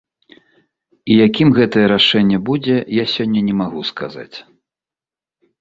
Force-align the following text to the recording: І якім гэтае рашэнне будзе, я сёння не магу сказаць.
І 1.11 1.17
якім 1.27 1.49
гэтае 1.57 1.83
рашэнне 1.93 2.39
будзе, 2.47 2.75
я 3.01 3.05
сёння 3.15 3.45
не 3.51 3.55
магу 3.61 3.81
сказаць. 3.91 4.37